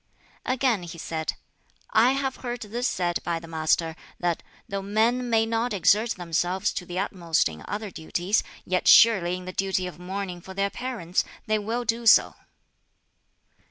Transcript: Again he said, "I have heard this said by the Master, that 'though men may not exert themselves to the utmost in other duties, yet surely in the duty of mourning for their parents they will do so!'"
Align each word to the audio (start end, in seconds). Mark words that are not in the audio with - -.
Again 0.47 0.81
he 0.81 0.97
said, 0.97 1.33
"I 1.91 2.13
have 2.13 2.37
heard 2.37 2.61
this 2.61 2.87
said 2.87 3.19
by 3.23 3.37
the 3.37 3.47
Master, 3.47 3.95
that 4.19 4.41
'though 4.67 4.81
men 4.81 5.29
may 5.29 5.45
not 5.45 5.73
exert 5.73 6.15
themselves 6.15 6.73
to 6.73 6.87
the 6.87 6.97
utmost 6.97 7.47
in 7.47 7.63
other 7.67 7.91
duties, 7.91 8.41
yet 8.65 8.87
surely 8.87 9.35
in 9.37 9.45
the 9.45 9.53
duty 9.53 9.85
of 9.85 9.99
mourning 9.99 10.41
for 10.41 10.55
their 10.55 10.71
parents 10.71 11.23
they 11.45 11.59
will 11.59 11.85
do 11.85 12.07
so!'" 12.07 12.33